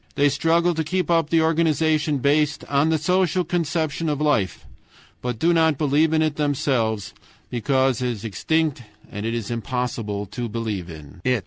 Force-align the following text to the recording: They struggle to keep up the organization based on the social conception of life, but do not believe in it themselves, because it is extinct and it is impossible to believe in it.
They 0.15 0.29
struggle 0.29 0.73
to 0.73 0.83
keep 0.83 1.11
up 1.11 1.29
the 1.29 1.43
organization 1.43 2.17
based 2.17 2.65
on 2.65 2.89
the 2.89 2.97
social 2.97 3.43
conception 3.43 4.09
of 4.09 4.19
life, 4.19 4.65
but 5.21 5.37
do 5.37 5.53
not 5.53 5.77
believe 5.77 6.11
in 6.11 6.23
it 6.23 6.37
themselves, 6.37 7.13
because 7.51 8.01
it 8.01 8.07
is 8.09 8.25
extinct 8.25 8.81
and 9.11 9.27
it 9.27 9.35
is 9.35 9.51
impossible 9.51 10.25
to 10.25 10.49
believe 10.49 10.89
in 10.89 11.21
it. 11.23 11.39